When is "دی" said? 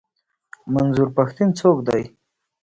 1.87-2.03